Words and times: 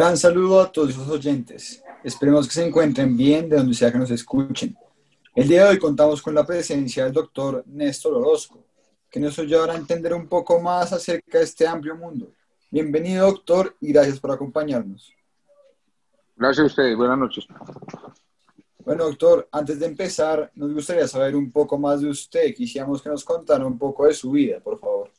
Gran 0.00 0.16
saludo 0.16 0.62
a 0.62 0.72
todos 0.72 0.96
los 0.96 1.08
oyentes. 1.10 1.84
Esperemos 2.02 2.48
que 2.48 2.54
se 2.54 2.66
encuentren 2.66 3.14
bien 3.14 3.50
de 3.50 3.56
donde 3.56 3.74
sea 3.74 3.92
que 3.92 3.98
nos 3.98 4.10
escuchen. 4.10 4.74
El 5.34 5.46
día 5.46 5.64
de 5.64 5.68
hoy 5.72 5.78
contamos 5.78 6.22
con 6.22 6.34
la 6.34 6.46
presencia 6.46 7.04
del 7.04 7.12
doctor 7.12 7.62
Néstor 7.66 8.14
Orozco, 8.14 8.64
que 9.10 9.20
nos 9.20 9.38
ayudará 9.38 9.74
a 9.74 9.76
entender 9.76 10.14
un 10.14 10.26
poco 10.26 10.58
más 10.58 10.90
acerca 10.94 11.36
de 11.36 11.44
este 11.44 11.66
amplio 11.66 11.96
mundo. 11.96 12.32
Bienvenido, 12.70 13.26
doctor, 13.26 13.76
y 13.78 13.92
gracias 13.92 14.18
por 14.18 14.30
acompañarnos. 14.30 15.12
Gracias 16.34 16.64
a 16.64 16.66
ustedes. 16.68 16.96
Buenas 16.96 17.18
noches. 17.18 17.46
Bueno, 18.78 19.04
doctor, 19.04 19.50
antes 19.52 19.78
de 19.78 19.84
empezar, 19.84 20.50
nos 20.54 20.72
gustaría 20.72 21.06
saber 21.08 21.36
un 21.36 21.52
poco 21.52 21.76
más 21.76 22.00
de 22.00 22.08
usted. 22.08 22.54
Quisiéramos 22.54 23.02
que 23.02 23.10
nos 23.10 23.22
contara 23.22 23.66
un 23.66 23.78
poco 23.78 24.06
de 24.06 24.14
su 24.14 24.30
vida, 24.30 24.60
por 24.60 24.80
favor. 24.80 25.10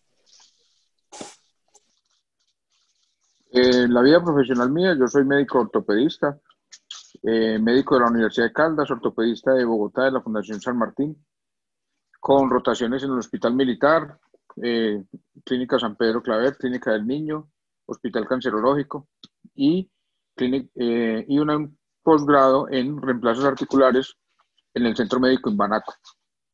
Eh, 3.53 3.85
la 3.89 4.01
vida 4.01 4.23
profesional 4.23 4.71
mía, 4.71 4.95
yo 4.97 5.09
soy 5.09 5.25
médico 5.25 5.59
ortopedista, 5.59 6.39
eh, 7.23 7.59
médico 7.59 7.95
de 7.95 8.01
la 8.01 8.09
Universidad 8.09 8.45
de 8.47 8.53
Caldas, 8.53 8.89
ortopedista 8.89 9.51
de 9.53 9.65
Bogotá, 9.65 10.05
de 10.05 10.11
la 10.11 10.21
Fundación 10.21 10.61
San 10.61 10.77
Martín, 10.77 11.21
con 12.21 12.49
rotaciones 12.49 13.03
en 13.03 13.11
el 13.11 13.17
Hospital 13.17 13.53
Militar, 13.53 14.17
eh, 14.63 15.03
Clínica 15.43 15.77
San 15.77 15.97
Pedro 15.97 16.21
Claver, 16.21 16.55
Clínica 16.55 16.91
del 16.93 17.05
Niño, 17.05 17.49
Hospital 17.87 18.25
Cancerológico 18.25 19.09
y, 19.53 19.91
y 20.37 21.39
un 21.39 21.77
posgrado 22.01 22.69
en 22.69 23.01
reemplazos 23.01 23.43
articulares 23.43 24.15
en 24.73 24.85
el 24.85 24.95
Centro 24.95 25.19
Médico 25.19 25.49
en 25.49 25.57
Banaco. 25.57 25.93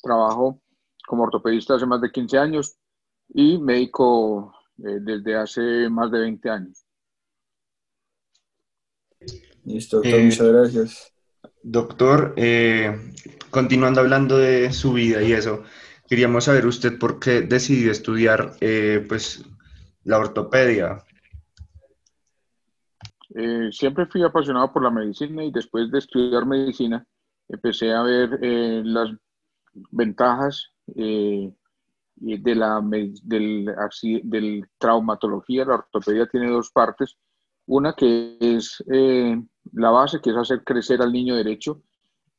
Trabajo 0.02 0.64
como 1.06 1.24
ortopedista 1.24 1.76
hace 1.76 1.86
más 1.86 2.02
de 2.02 2.12
15 2.12 2.40
años 2.40 2.76
y 3.30 3.60
médico 3.60 4.52
desde 4.76 5.36
hace 5.36 5.90
más 5.90 6.10
de 6.10 6.20
20 6.22 6.50
años. 6.50 6.87
Listo, 9.68 9.98
doctor, 9.98 10.22
muchas 10.22 10.40
eh, 10.40 10.52
gracias. 10.52 11.14
Doctor, 11.62 12.34
eh, 12.38 13.14
continuando 13.50 14.00
hablando 14.00 14.38
de 14.38 14.72
su 14.72 14.94
vida 14.94 15.22
y 15.22 15.34
eso, 15.34 15.64
queríamos 16.08 16.46
saber 16.46 16.66
usted 16.66 16.98
por 16.98 17.20
qué 17.20 17.42
decidió 17.42 17.92
estudiar 17.92 18.54
eh, 18.62 19.06
pues, 19.08 19.44
la 20.06 20.20
ortopedia. 20.20 21.04
siempre 23.72 24.06
fui 24.06 24.24
apasionado 24.24 24.72
por 24.72 24.84
la 24.84 24.90
medicina 24.90 25.44
y 25.44 25.52
después 25.52 25.92
de 25.92 26.00
estudiar 26.00 26.46
medicina 26.46 27.06
empecé 27.50 27.92
a 27.92 28.02
ver 28.04 28.40
las 28.42 29.12
ventajas 29.92 30.72
de 30.86 32.56
la 32.56 32.82
del, 32.82 33.66
del 34.24 34.66
traumatología. 34.78 35.66
La 35.66 35.76
ortopedia 35.76 36.26
tiene 36.28 36.50
dos 36.50 36.72
partes 36.72 37.18
una 37.68 37.94
que 37.94 38.38
es 38.40 38.84
eh, 38.92 39.40
la 39.74 39.92
base, 39.92 40.20
que 40.22 40.32
es 40.32 40.38
hacer 40.38 40.64
crecer 40.64 41.02
al 41.02 41.12
niño 41.12 41.36
derecho, 41.36 41.82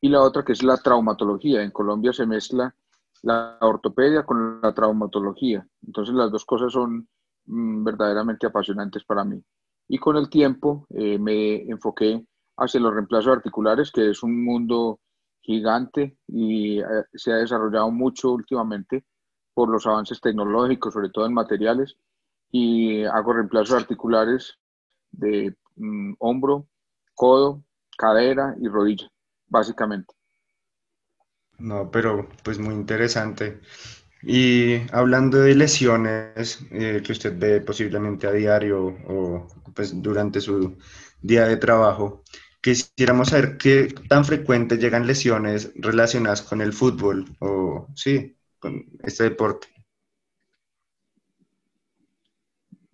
y 0.00 0.08
la 0.08 0.22
otra 0.22 0.44
que 0.44 0.52
es 0.52 0.62
la 0.62 0.76
traumatología. 0.76 1.62
En 1.62 1.70
Colombia 1.70 2.12
se 2.12 2.26
mezcla 2.26 2.74
la 3.22 3.58
ortopedia 3.60 4.24
con 4.24 4.60
la 4.60 4.72
traumatología. 4.72 5.66
Entonces 5.86 6.14
las 6.14 6.30
dos 6.30 6.44
cosas 6.44 6.72
son 6.72 7.08
mm, 7.46 7.84
verdaderamente 7.84 8.46
apasionantes 8.46 9.04
para 9.04 9.24
mí. 9.24 9.42
Y 9.88 9.98
con 9.98 10.16
el 10.16 10.28
tiempo 10.28 10.86
eh, 10.90 11.18
me 11.18 11.62
enfoqué 11.62 12.24
hacia 12.56 12.80
los 12.80 12.94
reemplazos 12.94 13.36
articulares, 13.36 13.90
que 13.90 14.10
es 14.10 14.22
un 14.22 14.44
mundo 14.44 15.00
gigante 15.40 16.18
y 16.26 16.80
eh, 16.80 16.84
se 17.14 17.32
ha 17.32 17.36
desarrollado 17.36 17.90
mucho 17.90 18.32
últimamente 18.32 19.04
por 19.54 19.68
los 19.70 19.86
avances 19.86 20.20
tecnológicos, 20.20 20.94
sobre 20.94 21.10
todo 21.10 21.26
en 21.26 21.34
materiales, 21.34 21.96
y 22.50 23.04
hago 23.04 23.32
reemplazos 23.32 23.76
articulares 23.76 24.58
de 25.10 25.54
mm, 25.76 26.14
hombro, 26.18 26.66
codo, 27.14 27.62
cadera 27.96 28.54
y 28.60 28.68
rodilla, 28.68 29.08
básicamente. 29.46 30.14
No, 31.58 31.90
pero 31.90 32.28
pues 32.44 32.58
muy 32.58 32.74
interesante. 32.74 33.60
Y 34.22 34.80
hablando 34.92 35.38
de 35.38 35.54
lesiones 35.54 36.60
eh, 36.70 37.02
que 37.04 37.12
usted 37.12 37.38
ve 37.38 37.60
posiblemente 37.60 38.26
a 38.26 38.32
diario 38.32 38.86
o 39.08 39.48
pues 39.74 40.00
durante 40.02 40.40
su 40.40 40.76
día 41.22 41.46
de 41.46 41.56
trabajo, 41.56 42.24
quisiéramos 42.60 43.28
saber 43.30 43.56
qué 43.58 43.94
tan 44.08 44.24
frecuentes 44.24 44.80
llegan 44.80 45.06
lesiones 45.06 45.72
relacionadas 45.76 46.42
con 46.42 46.60
el 46.60 46.72
fútbol 46.72 47.26
o 47.40 47.88
sí, 47.94 48.36
con 48.58 48.84
este 49.04 49.24
deporte. 49.24 49.68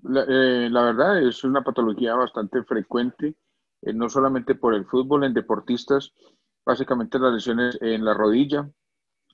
Eh, 0.04 0.68
la, 0.70 0.82
verdad 0.82 1.22
es 1.26 1.44
una 1.44 1.64
patología 1.64 2.14
bastante 2.14 2.62
frecuente, 2.64 3.36
eh, 3.82 3.92
no 3.94 4.10
solamente 4.10 4.54
por 4.54 4.74
el 4.74 4.84
fútbol, 4.84 5.24
en 5.24 5.32
deportistas, 5.32 6.12
básicamente 6.64 7.18
las 7.18 7.32
lesiones 7.32 7.78
en 7.80 8.04
la 8.04 8.12
rodilla, 8.12 8.68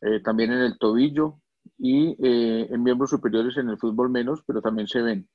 eh, 0.00 0.20
también 0.20 0.52
en 0.52 0.60
el 0.60 0.78
tobillo 0.78 1.40
y 1.76 2.16
en 2.20 2.82
miembros 2.82 3.10
superiores 3.10 3.56
en 3.56 3.68
el 3.68 3.78
fútbol 3.78 4.10
menos, 4.10 4.42
pero 4.46 4.62
también 4.62 4.86
se 4.86 5.02
ven, 5.02 5.28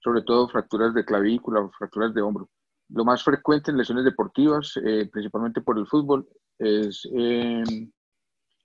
sobre 0.00 0.22
todo 0.22 0.48
fracturas 0.48 0.94
de 0.94 1.04
clavícula, 1.04 1.68
fracturas 1.78 2.14
de 2.14 2.22
hombro. 2.22 2.48
Lo 2.90 3.04
más 3.04 3.24
frecuente 3.24 3.70
en 3.70 3.78
lesiones 3.78 4.04
deportivas, 4.04 4.74
principalmente 5.12 5.62
por 5.62 5.78
el 5.78 5.86
fútbol, 5.86 6.28
es 6.58 7.08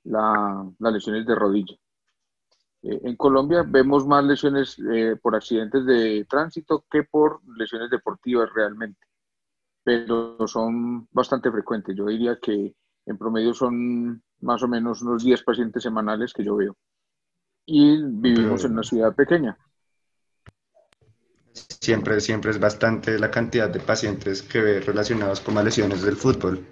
la, 0.03 0.71
las 0.79 0.93
lesiones 0.93 1.25
de 1.25 1.35
rodilla. 1.35 1.75
Eh, 2.81 3.01
en 3.03 3.15
Colombia 3.15 3.63
vemos 3.67 4.07
más 4.07 4.23
lesiones 4.23 4.77
eh, 4.91 5.15
por 5.21 5.35
accidentes 5.35 5.85
de 5.85 6.25
tránsito 6.29 6.85
que 6.89 7.03
por 7.03 7.41
lesiones 7.57 7.89
deportivas 7.89 8.49
realmente, 8.53 8.99
pero 9.83 10.37
son 10.47 11.07
bastante 11.11 11.51
frecuentes. 11.51 11.95
Yo 11.95 12.05
diría 12.05 12.37
que 12.41 12.73
en 13.05 13.17
promedio 13.17 13.53
son 13.53 14.21
más 14.41 14.63
o 14.63 14.67
menos 14.67 15.01
unos 15.01 15.23
10 15.23 15.43
pacientes 15.43 15.83
semanales 15.83 16.33
que 16.33 16.43
yo 16.43 16.55
veo. 16.55 16.77
Y 17.65 18.01
vivimos 18.01 18.63
en 18.65 18.71
una 18.71 18.83
ciudad 18.83 19.13
pequeña. 19.13 19.57
Siempre, 21.53 22.19
siempre 22.21 22.51
es 22.51 22.59
bastante 22.59 23.19
la 23.19 23.29
cantidad 23.29 23.69
de 23.69 23.79
pacientes 23.79 24.41
que 24.41 24.61
ve 24.61 24.79
relacionados 24.79 25.41
con 25.41 25.55
lesiones 25.63 26.01
del 26.01 26.15
fútbol. 26.15 26.65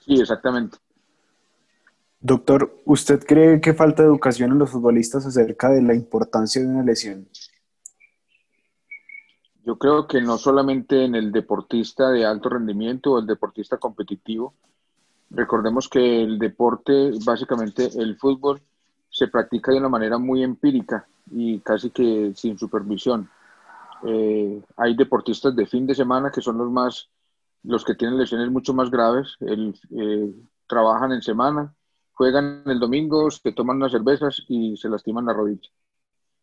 Sí, 0.00 0.20
exactamente. 0.20 0.78
Doctor, 2.20 2.74
¿usted 2.84 3.24
cree 3.24 3.60
que 3.60 3.74
falta 3.74 4.02
educación 4.02 4.50
en 4.50 4.58
los 4.58 4.70
futbolistas 4.70 5.24
acerca 5.24 5.68
de 5.68 5.82
la 5.82 5.94
importancia 5.94 6.60
de 6.60 6.66
una 6.66 6.82
lesión? 6.82 7.28
Yo 9.64 9.78
creo 9.78 10.08
que 10.08 10.20
no 10.20 10.36
solamente 10.36 11.04
en 11.04 11.14
el 11.14 11.30
deportista 11.30 12.10
de 12.10 12.26
alto 12.26 12.48
rendimiento 12.48 13.12
o 13.12 13.18
el 13.20 13.26
deportista 13.26 13.76
competitivo. 13.76 14.54
Recordemos 15.30 15.88
que 15.88 16.22
el 16.22 16.40
deporte, 16.40 17.12
básicamente 17.24 17.88
el 17.96 18.16
fútbol, 18.16 18.60
se 19.10 19.28
practica 19.28 19.70
de 19.70 19.78
una 19.78 19.88
manera 19.88 20.18
muy 20.18 20.42
empírica 20.42 21.06
y 21.30 21.60
casi 21.60 21.90
que 21.90 22.32
sin 22.34 22.58
supervisión. 22.58 23.30
Eh, 24.04 24.60
hay 24.76 24.96
deportistas 24.96 25.54
de 25.54 25.66
fin 25.66 25.86
de 25.86 25.94
semana 25.94 26.30
que 26.32 26.40
son 26.40 26.58
los 26.58 26.70
más, 26.70 27.10
los 27.62 27.84
que 27.84 27.94
tienen 27.94 28.18
lesiones 28.18 28.50
mucho 28.50 28.74
más 28.74 28.90
graves, 28.90 29.36
el, 29.40 29.78
eh, 29.90 30.32
trabajan 30.66 31.12
en 31.12 31.22
semana 31.22 31.74
juegan 32.18 32.64
el 32.66 32.80
domingo, 32.80 33.30
se 33.30 33.52
toman 33.52 33.76
unas 33.76 33.92
cervezas 33.92 34.42
y 34.48 34.76
se 34.76 34.88
lastiman 34.88 35.24
la 35.24 35.32
rodilla. 35.32 35.70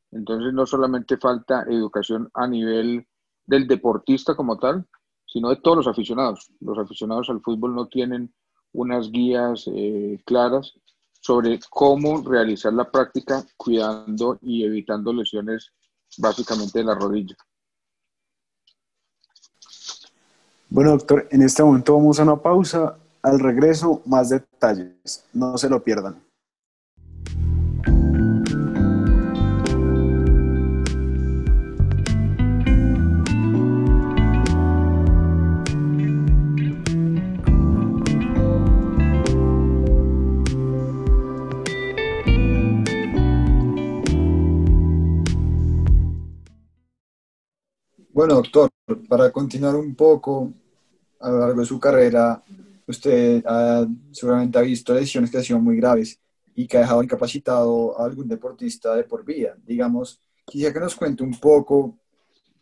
Entonces 0.10 0.54
no 0.54 0.66
solamente 0.66 1.18
falta 1.18 1.66
educación 1.68 2.30
a 2.34 2.48
nivel 2.48 3.06
del 3.46 3.68
deportista 3.68 4.36
como 4.36 4.58
tal, 4.58 4.88
sino 5.26 5.50
de 5.50 5.58
todos 5.58 5.76
los 5.76 5.88
aficionados. 5.88 6.50
Los 6.62 6.78
aficionados 6.78 7.30
al 7.30 7.42
fútbol 7.42 7.76
no 7.76 7.88
tienen 7.88 8.34
unas 8.72 9.12
guías 9.12 9.66
eh, 9.68 10.18
claras 10.26 10.74
sobre 11.20 11.60
cómo 11.70 12.22
realizar 12.22 12.72
la 12.72 12.90
práctica 12.90 13.44
cuidando 13.58 14.40
y 14.42 14.64
evitando 14.64 15.12
lesiones 15.12 15.74
básicamente 16.18 16.80
de 16.80 16.86
la 16.86 16.96
rodilla. 16.96 17.36
Bueno, 20.70 20.92
doctor, 20.92 21.28
en 21.32 21.42
este 21.42 21.64
momento 21.64 21.96
vamos 21.98 22.18
a 22.18 22.24
una 22.24 22.38
pausa 22.38 22.98
al 23.26 23.40
regreso, 23.40 24.04
más 24.06 24.30
detalles. 24.30 25.26
No 25.34 25.58
se 25.58 25.68
lo 25.68 25.84
pierdan. 25.84 26.22
Bueno, 48.14 48.36
doctor, 48.36 48.70
para 49.10 49.32
continuar 49.32 49.76
un 49.76 49.96
poco 49.96 50.54
a 51.20 51.30
lo 51.30 51.40
largo 51.40 51.62
de 51.62 51.66
su 51.66 51.80
carrera, 51.80 52.44
usted 52.88 53.44
seguramente 54.12 54.58
ha 54.58 54.62
visto 54.62 54.94
lesiones 54.94 55.32
que 55.32 55.38
han 55.38 55.44
sido 55.44 55.60
muy 55.60 55.78
graves 55.78 56.20
y 56.56 56.68
que 56.68 56.78
ha 56.78 56.82
dejado 56.82 57.04
incapacitado 57.04 58.00
a 58.00 58.06
algún 58.06 58.28
deportista 58.28 58.96
de 58.96 59.04
por 59.04 59.26
vida. 59.26 59.56
Digamos, 59.66 60.22
quisiera 60.46 60.74
que 60.74 60.80
nos 60.80 60.96
cuente 60.96 61.24
un 61.24 61.38
poco 61.40 61.98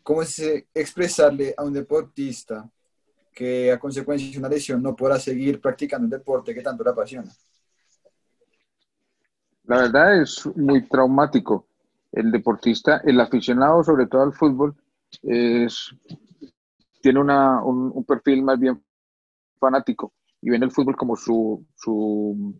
¿cómo 0.04 0.22
es 0.22 0.38
expresarle 0.72 1.54
a 1.56 1.64
un 1.64 1.72
deportista 1.72 2.70
que 3.32 3.72
a 3.72 3.80
consecuencia 3.80 4.30
de 4.30 4.38
una 4.38 4.48
lesión 4.48 4.80
no 4.80 4.94
podrá 4.94 5.18
seguir 5.18 5.60
practicando 5.60 6.04
un 6.04 6.10
deporte 6.10 6.54
que 6.54 6.62
tanto 6.62 6.84
le 6.84 6.90
apasiona? 6.90 7.32
La 9.64 9.78
verdad 9.78 10.20
es 10.22 10.46
muy 10.54 10.86
traumático. 10.86 11.66
El 12.12 12.30
deportista, 12.30 12.98
el 12.98 13.18
aficionado 13.18 13.82
sobre 13.82 14.06
todo 14.06 14.22
al 14.22 14.34
fútbol, 14.34 14.76
es, 15.22 15.90
tiene 17.00 17.20
un, 17.20 18.04
perfil 18.06 18.42
más 18.42 18.60
bien 18.60 18.80
fanático 19.64 20.12
y 20.40 20.50
ven 20.50 20.62
el 20.62 20.70
fútbol 20.70 20.96
como 20.96 21.16
su, 21.16 21.64
su 21.74 22.54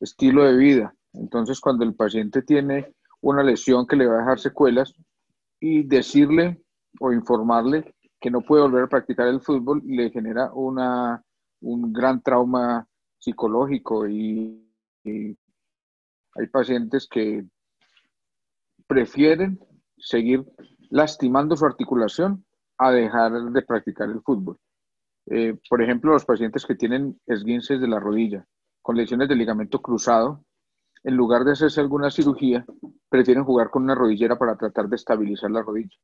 estilo 0.00 0.44
de 0.44 0.56
vida. 0.56 0.94
Entonces, 1.12 1.60
cuando 1.60 1.84
el 1.84 1.94
paciente 1.94 2.42
tiene 2.42 2.94
una 3.20 3.42
lesión 3.42 3.86
que 3.86 3.96
le 3.96 4.06
va 4.06 4.16
a 4.16 4.18
dejar 4.18 4.38
secuelas 4.38 4.94
y 5.60 5.84
decirle 5.84 6.62
o 6.98 7.12
informarle 7.12 7.94
que 8.20 8.30
no 8.30 8.40
puede 8.40 8.62
volver 8.62 8.84
a 8.84 8.88
practicar 8.88 9.28
el 9.28 9.40
fútbol 9.40 9.82
le 9.84 10.10
genera 10.10 10.52
una, 10.52 11.22
un 11.60 11.92
gran 11.92 12.22
trauma 12.22 12.86
psicológico 13.18 14.08
y, 14.08 14.66
hay 15.04 16.46
pacientes 16.52 17.08
que 17.10 17.44
prefieren 18.86 19.58
seguir 19.96 20.44
lastimando 20.90 21.56
su 21.56 21.64
articulación 21.64 22.44
a 22.78 22.92
dejar 22.92 23.32
de 23.32 23.62
practicar 23.62 24.08
el 24.10 24.20
fútbol. 24.20 24.58
Eh, 25.30 25.56
por 25.68 25.80
ejemplo, 25.80 26.12
los 26.12 26.24
pacientes 26.24 26.66
que 26.66 26.74
tienen 26.74 27.18
esguinces 27.26 27.80
de 27.80 27.86
la 27.86 28.00
rodilla 28.00 28.44
con 28.82 28.96
lesiones 28.96 29.28
de 29.28 29.36
ligamento 29.36 29.80
cruzado, 29.80 30.44
en 31.04 31.16
lugar 31.16 31.44
de 31.44 31.52
hacerse 31.52 31.80
alguna 31.80 32.10
cirugía, 32.10 32.66
prefieren 33.08 33.44
jugar 33.44 33.70
con 33.70 33.84
una 33.84 33.94
rodillera 33.94 34.36
para 34.36 34.56
tratar 34.56 34.88
de 34.88 34.96
estabilizar 34.96 35.50
la 35.52 35.62
rodilla. 35.62 35.96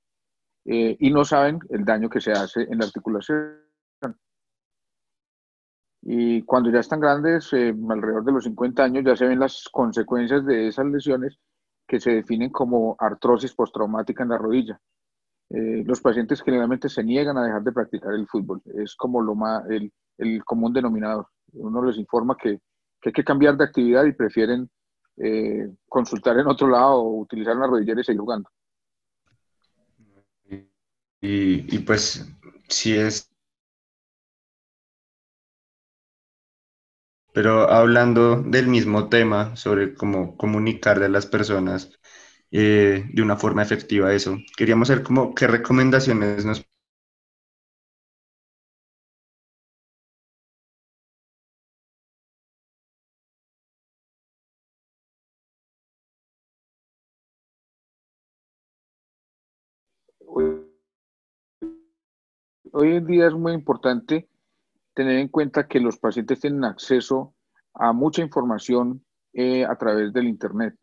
Eh, 0.64 0.96
y 1.00 1.10
no 1.10 1.24
saben 1.24 1.58
el 1.70 1.84
daño 1.84 2.08
que 2.08 2.20
se 2.20 2.32
hace 2.32 2.62
en 2.62 2.78
la 2.78 2.86
articulación. 2.86 3.62
Y 6.02 6.42
cuando 6.42 6.70
ya 6.70 6.78
están 6.78 7.00
grandes, 7.00 7.52
eh, 7.52 7.74
alrededor 7.90 8.24
de 8.24 8.32
los 8.32 8.44
50 8.44 8.84
años, 8.84 9.04
ya 9.04 9.16
se 9.16 9.26
ven 9.26 9.40
las 9.40 9.68
consecuencias 9.72 10.46
de 10.46 10.68
esas 10.68 10.86
lesiones 10.86 11.40
que 11.88 11.98
se 11.98 12.12
definen 12.12 12.50
como 12.50 12.94
artrosis 13.00 13.54
postraumática 13.54 14.22
en 14.22 14.28
la 14.28 14.38
rodilla. 14.38 14.80
Eh, 15.50 15.84
los 15.86 16.00
pacientes 16.00 16.42
generalmente 16.42 16.88
se 16.88 17.04
niegan 17.04 17.38
a 17.38 17.44
dejar 17.44 17.62
de 17.62 17.72
practicar 17.72 18.14
el 18.14 18.26
fútbol. 18.26 18.62
Es 18.74 18.96
como 18.96 19.20
lo 19.22 19.34
más, 19.34 19.64
el, 19.70 19.92
el 20.18 20.44
común 20.44 20.72
denominador. 20.72 21.28
Uno 21.52 21.84
les 21.84 21.96
informa 21.98 22.36
que, 22.36 22.60
que, 23.00 23.10
hay 23.10 23.12
que 23.12 23.24
cambiar 23.24 23.56
de 23.56 23.64
actividad 23.64 24.04
y 24.04 24.12
prefieren 24.12 24.68
consultar 25.88 26.38
en 26.38 26.46
otro 26.46 26.68
lado 26.68 26.96
o 26.96 27.20
utilizar 27.20 27.56
una 27.56 27.66
rodillera 27.66 28.02
y 28.02 28.04
seguir 28.04 28.20
jugando. 28.20 28.50
Y, 31.20 31.78
pues 31.80 32.24
si 32.68 32.94
es... 32.96 33.30
Pero 37.32 37.68
hablando 37.70 38.42
del 38.42 38.68
mismo 38.68 39.08
tema, 39.08 39.56
sobre 39.56 39.94
cómo 39.94 40.36
comunicarle 40.36 41.06
a 41.06 41.08
las 41.08 41.26
personas 41.26 41.98
eh, 42.50 43.04
de 43.12 43.22
una 43.22 43.36
forma 43.36 43.62
efectiva 43.62 44.12
eso, 44.12 44.38
queríamos 44.56 44.88
saber 44.88 45.02
como 45.04 45.34
qué 45.34 45.46
recomendaciones 45.46 46.44
nos 46.44 46.66
hoy 62.76 62.96
en 62.96 63.06
día 63.06 63.26
es 63.26 63.32
muy 63.32 63.52
importante 63.54 64.28
tener 64.94 65.18
en 65.18 65.28
cuenta 65.28 65.66
que 65.66 65.80
los 65.80 65.98
pacientes 65.98 66.40
tienen 66.40 66.64
acceso 66.64 67.34
a 67.74 67.92
mucha 67.92 68.22
información 68.22 69.04
eh, 69.32 69.64
a 69.64 69.76
través 69.76 70.12
del 70.12 70.26
Internet. 70.28 70.76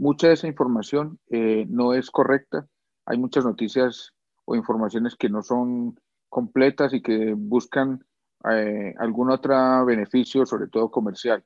Mucha 0.00 0.28
de 0.28 0.32
esa 0.32 0.48
información 0.48 1.18
eh, 1.28 1.66
no 1.68 1.92
es 1.92 2.10
correcta. 2.10 2.66
Hay 3.04 3.18
muchas 3.18 3.44
noticias 3.44 4.14
o 4.46 4.56
informaciones 4.56 5.14
que 5.14 5.28
no 5.28 5.42
son 5.42 6.00
completas 6.30 6.94
y 6.94 7.02
que 7.02 7.34
buscan 7.34 8.02
eh, 8.50 8.94
algún 8.98 9.30
otro 9.30 9.84
beneficio, 9.84 10.46
sobre 10.46 10.68
todo 10.68 10.90
comercial. 10.90 11.44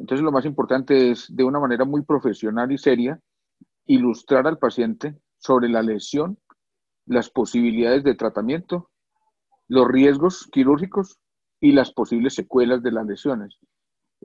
Entonces 0.00 0.24
lo 0.24 0.32
más 0.32 0.44
importante 0.44 1.12
es 1.12 1.28
de 1.28 1.44
una 1.44 1.60
manera 1.60 1.84
muy 1.84 2.02
profesional 2.02 2.72
y 2.72 2.78
seria 2.78 3.20
ilustrar 3.86 4.48
al 4.48 4.58
paciente 4.58 5.16
sobre 5.38 5.68
la 5.68 5.82
lesión, 5.82 6.36
las 7.06 7.30
posibilidades 7.30 8.02
de 8.02 8.16
tratamiento 8.16 8.90
los 9.68 9.88
riesgos 9.88 10.48
quirúrgicos 10.52 11.18
y 11.60 11.72
las 11.72 11.92
posibles 11.92 12.34
secuelas 12.34 12.82
de 12.82 12.92
las 12.92 13.06
lesiones. 13.06 13.58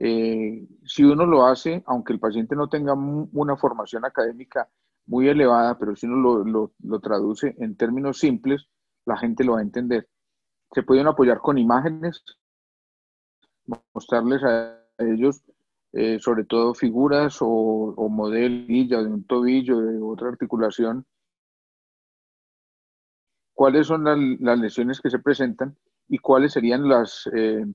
Eh, 0.00 0.66
si 0.84 1.04
uno 1.04 1.26
lo 1.26 1.46
hace, 1.46 1.82
aunque 1.86 2.14
el 2.14 2.18
paciente 2.18 2.56
no 2.56 2.68
tenga 2.68 2.94
una 2.94 3.56
formación 3.56 4.04
académica 4.04 4.68
muy 5.06 5.28
elevada, 5.28 5.78
pero 5.78 5.94
si 5.94 6.06
uno 6.06 6.42
lo, 6.42 7.00
traduce 7.00 7.54
en 7.58 7.76
términos 7.76 8.18
simples, 8.18 8.66
la 9.04 9.18
gente 9.18 9.44
lo 9.44 9.52
va 9.52 9.58
a 9.58 9.62
entender. 9.62 10.08
Se 10.72 10.82
pueden 10.82 11.06
apoyar 11.06 11.40
con 11.40 11.58
imágenes, 11.58 12.24
mostrarles 13.92 14.42
a 14.42 14.78
ellos 14.98 15.42
eh, 15.92 16.18
sobre 16.18 16.44
todo 16.44 16.72
figuras 16.74 17.42
o, 17.42 17.46
o 17.48 18.08
modelos 18.08 18.68
de 18.68 18.96
un 18.96 19.24
tobillo, 19.24 19.80
de 19.80 20.00
otra 20.00 20.28
articulación, 20.28 21.04
cuáles 23.60 23.88
son 23.88 24.04
las, 24.04 24.58
lesiones 24.58 25.02
que 25.02 25.10
se 25.10 25.18
presentan 25.18 25.76
y 26.08 26.16
cuáles 26.16 26.54
serían 26.54 26.88
los 26.88 27.28
eh, 27.34 27.66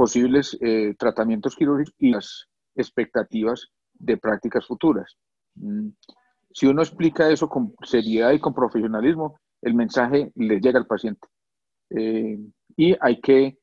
posibles 0.00 0.56
eh, 0.62 0.94
tratamientos 0.98 1.54
quirúrgicos 1.54 1.94
y 1.98 2.12
las 2.12 2.48
expectativas 2.74 3.68
de 3.92 4.16
prácticas 4.16 4.66
futuras. 4.66 5.18
Mm. 5.56 5.90
Si 6.54 6.66
uno 6.66 6.80
explica 6.80 7.28
eso 7.28 7.50
con 7.50 7.74
seriedad 7.82 8.30
y 8.32 8.38
con 8.38 8.54
profesionalismo, 8.54 9.38
el 9.60 9.74
mensaje 9.74 10.32
le 10.36 10.58
llega 10.58 10.78
al 10.78 10.86
paciente. 10.86 11.28
Eh, 11.90 12.38
y 12.78 12.96
hay 12.98 13.20
que 13.20 13.58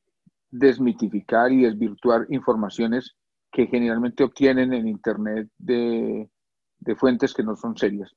desmitificar 0.48 1.50
y 1.50 1.62
desvirtuar 1.62 2.28
informaciones 2.30 3.16
que 3.50 3.66
generalmente 3.66 4.22
obtienen 4.22 4.72
en 4.72 4.86
Internet 4.86 5.48
de 5.58 6.28
fuentes 6.96 7.34
que 7.34 7.42
no 7.42 7.56
son 7.56 7.76
serias. 7.76 8.14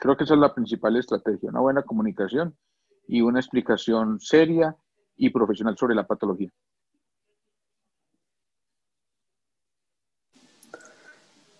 Creo 0.00 0.16
que 0.16 0.24
esa 0.24 0.34
es 0.34 0.40
la 0.40 0.52
principal 0.52 0.96
estrategia, 0.96 1.50
una 1.50 1.60
buena 1.60 1.82
comunicación 1.84 2.56
y 3.06 3.20
una 3.20 3.38
explicación 3.38 4.18
seria 4.18 4.74
y 5.16 5.30
profesional 5.30 5.76
sobre 5.78 5.94
la 5.94 6.08
patología. 6.08 6.50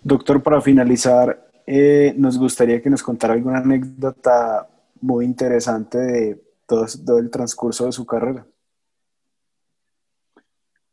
Doctor, 0.03 0.43
para 0.43 0.61
finalizar, 0.61 1.51
eh, 1.67 2.15
nos 2.17 2.39
gustaría 2.39 2.81
que 2.81 2.91
nos 2.91 3.03
contara 3.03 3.35
alguna 3.35 3.59
anécdota 3.59 4.69
muy 5.01 5.25
interesante 5.25 5.99
de 5.99 6.43
todo, 6.67 6.87
el 7.19 7.31
transcurso 7.31 7.87
de 7.87 7.93
su 7.93 8.07
carrera. 8.07 8.47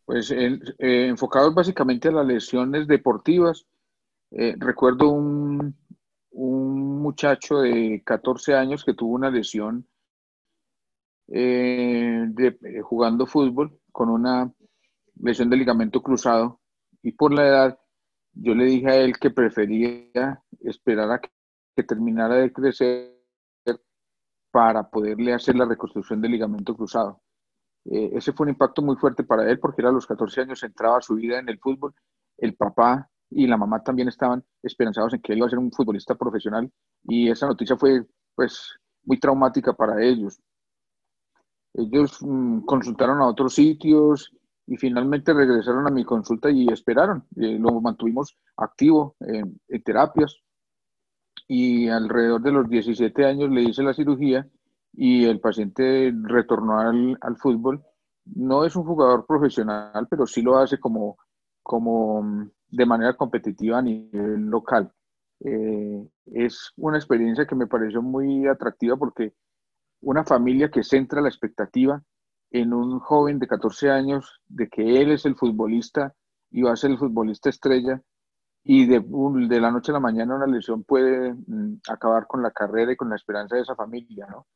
Pues 0.06 0.32
eh, 0.32 0.60
enfocados 1.08 1.54
básicamente 1.54 2.10
a 2.10 2.12
las 2.12 2.26
lesiones 2.26 2.88
deportivas, 2.88 3.66
eh, 4.32 4.56
recuerdo 4.58 5.10
un, 5.10 5.76
un 6.32 7.02
muchacho 7.02 7.60
de 7.60 8.04
14 8.06 8.54
años 8.54 8.84
que 8.84 8.94
tuvo 8.94 9.14
una 9.14 9.32
lesión 9.32 9.88
eh, 11.28 12.28
jugando 12.84 13.26
fútbol 13.26 13.80
con 13.92 14.10
una 14.10 14.52
lesión 15.20 15.50
de 15.50 15.58
ligamento 15.58 16.02
cruzado 16.02 16.60
y 17.02 17.14
por 17.14 17.34
la 17.34 17.48
edad 17.48 17.80
yo 18.36 18.54
le 18.54 18.66
dije 18.66 18.88
a 18.88 18.96
él 18.98 19.18
que 19.18 19.32
prefería 19.32 20.44
esperar 20.62 21.12
a 21.12 21.20
que, 21.20 21.32
terminara 21.84 22.36
de 22.36 22.54
crecer 22.54 23.14
para 24.52 24.90
poderle 24.90 25.34
hacer 25.34 25.56
la 25.56 25.66
reconstrucción 25.66 26.22
del 26.22 26.32
ligamento 26.32 26.76
cruzado. 26.76 27.22
Eh, 27.86 28.12
ese 28.14 28.32
fue 28.32 28.46
un 28.46 28.52
impacto 28.52 28.82
muy 28.82 28.96
fuerte 28.96 29.24
para 29.24 29.50
él 29.50 29.60
porque 29.60 29.82
era 29.82 29.90
a 29.90 29.94
los 29.94 30.08
14 30.08 30.42
años 30.42 30.64
entraba 30.64 31.02
su 31.02 31.16
vida 31.16 31.40
en 31.40 31.50
el 31.50 31.60
fútbol. 31.60 31.94
El 32.38 32.56
papá 32.56 33.10
y 33.30 33.48
la 33.48 33.58
mamá 33.58 33.84
también 33.84 34.08
estaban 34.08 34.44
esperanzados 34.64 35.14
en 35.14 35.22
que 35.22 35.34
él 35.34 35.40
iba 35.40 35.48
a 35.48 35.50
ser 35.50 35.60
un 35.60 35.72
futbolista 35.72 36.16
profesional 36.16 36.72
y 37.04 37.30
esa 37.30 37.48
noticia 37.48 37.76
fue 37.76 38.06
pues 38.34 38.80
muy 39.04 39.20
traumática 39.20 39.74
para 39.74 40.02
ellos. 40.02 40.40
Ellos 41.74 42.20
mm, 42.22 42.62
consultaron 42.62 43.20
a 43.20 43.28
otros 43.28 43.56
sitios 43.56 44.34
y 44.68 44.78
finalmente 44.78 45.34
regresaron 45.34 45.88
a 45.88 45.92
mi 45.92 46.04
consulta 46.04 46.50
y 46.50 46.68
esperaron. 46.68 47.26
Eh, 47.36 47.58
lo 47.60 47.80
mantuvimos 47.82 48.38
activo 48.58 49.16
en, 49.20 49.60
terapias 49.84 50.38
y 51.48 51.88
alrededor 51.90 52.42
de 52.42 52.52
los 52.52 52.70
17 52.70 53.26
años 53.26 53.52
le 53.52 53.62
hice 53.64 53.84
la 53.84 53.94
cirugía 53.94 54.48
y 54.94 55.26
el 55.26 55.40
paciente 55.40 56.14
retornó 56.24 56.80
al, 56.80 57.18
al 57.22 57.38
fútbol. 57.38 57.84
No 58.26 58.66
es 58.66 58.76
un 58.76 58.86
jugador 58.86 59.26
profesional, 59.28 60.08
pero 60.10 60.26
sí 60.26 60.42
lo 60.42 60.58
hace 60.58 60.80
como, 60.80 61.18
como 61.62 62.24
mm, 62.24 62.50
de 62.70 62.86
manera 62.86 63.16
competitiva 63.16 63.80
a 63.80 63.82
nivel 63.82 64.48
local. 64.48 64.92
eh, 65.42 66.08
es 66.28 66.72
una 66.78 66.98
experiencia 66.98 67.46
que 67.46 67.56
me 67.56 67.68
pareció 67.68 68.02
muy 68.02 68.48
atractiva 68.48 68.98
porque 68.98 69.34
una 70.02 70.24
familia 70.24 70.72
que 70.72 70.84
centra 70.84 71.22
la 71.22 71.30
expectativa 71.30 72.02
en 72.62 72.74
un 72.74 73.00
joven 73.00 73.38
de 73.38 73.48
14 73.48 73.90
años 73.90 74.42
de 74.48 74.70
que 74.70 75.02
él 75.02 75.12
es 75.12 75.26
el 75.26 75.36
futbolista 75.36 76.14
y 76.52 76.62
va 76.62 76.72
a 76.72 76.78
ser 76.78 76.92
el 76.92 76.98
futbolista 76.98 77.50
estrella 77.50 78.02
y 78.64 78.86
de, 78.86 79.04
la 79.60 79.72
noche 79.72 79.92
a 79.92 79.94
la 79.94 80.00
mañana 80.00 80.36
una 80.36 80.48
lesión 80.48 80.84
puede 80.84 81.34
mm, 81.34 81.82
acabar 81.90 82.28
con 82.28 82.42
la 82.42 82.52
carrera 82.52 82.94
y 82.94 82.96
con 82.96 83.10
la 83.10 83.18
esperanza 83.18 83.58
de 83.58 83.62
esa 83.62 83.76
familia, 83.76 84.26
¿no? 84.28 84.48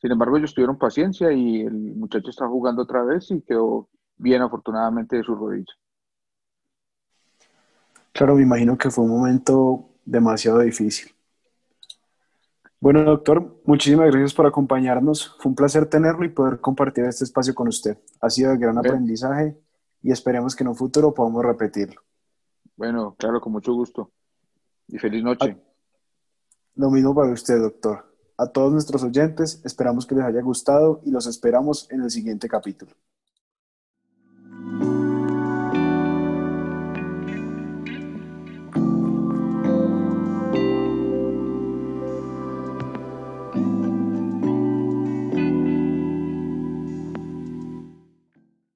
Sin 0.00 0.10
embargo, 0.12 0.36
ellos 0.36 0.52
tuvieron 0.52 0.78
paciencia 0.78 1.32
y 1.32 1.62
el 1.62 1.96
muchacho 1.96 2.30
está 2.30 2.46
jugando 2.46 2.82
otra 2.82 3.02
vez 3.02 3.30
y 3.30 3.40
quedó 3.42 3.88
bien 4.16 4.42
afortunadamente 4.42 5.16
de 5.16 5.22
su 5.22 5.34
rodilla. 5.34 5.72
Claro, 8.12 8.34
me 8.34 8.42
imagino 8.42 8.76
que 8.76 8.90
fue 8.90 9.04
un 9.04 9.10
momento 9.10 9.90
demasiado 10.04 10.60
difícil. 10.60 11.12
Bueno, 12.80 13.02
doctor, 13.02 13.60
muchísimas 13.64 14.10
gracias 14.10 14.34
por 14.34 14.46
acompañarnos. 14.46 15.36
Fue 15.40 15.50
un 15.50 15.56
placer 15.56 15.86
tenerlo 15.86 16.24
y 16.24 16.28
poder 16.28 16.60
compartir 16.60 17.04
este 17.04 17.24
espacio 17.24 17.54
con 17.54 17.66
usted. 17.66 17.98
Ha 18.20 18.30
sido 18.30 18.52
de 18.52 18.58
gran 18.58 18.78
aprendizaje 18.78 19.58
y 20.00 20.12
esperemos 20.12 20.54
que 20.54 20.62
en 20.62 20.68
un 20.68 20.76
futuro 20.76 21.12
podamos 21.12 21.44
repetirlo. 21.44 22.00
Bueno, 22.76 23.16
claro, 23.18 23.40
con 23.40 23.52
mucho 23.52 23.74
gusto. 23.74 24.12
Y 24.86 24.98
feliz 24.98 25.24
noche. 25.24 25.56
Lo 26.76 26.90
mismo 26.90 27.12
para 27.14 27.32
usted, 27.32 27.60
doctor. 27.60 28.14
A 28.36 28.46
todos 28.46 28.72
nuestros 28.72 29.02
oyentes, 29.02 29.60
esperamos 29.64 30.06
que 30.06 30.14
les 30.14 30.24
haya 30.24 30.40
gustado 30.40 31.00
y 31.04 31.10
los 31.10 31.26
esperamos 31.26 31.90
en 31.90 32.02
el 32.02 32.10
siguiente 32.10 32.48
capítulo. 32.48 32.92